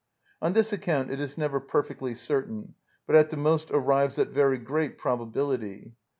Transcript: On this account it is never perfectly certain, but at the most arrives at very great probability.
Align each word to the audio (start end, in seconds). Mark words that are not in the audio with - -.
On 0.41 0.53
this 0.53 0.73
account 0.73 1.11
it 1.11 1.19
is 1.19 1.37
never 1.37 1.59
perfectly 1.59 2.15
certain, 2.15 2.73
but 3.05 3.15
at 3.15 3.29
the 3.29 3.37
most 3.37 3.69
arrives 3.69 4.17
at 4.17 4.29
very 4.29 4.57
great 4.57 4.97
probability. 4.97 5.93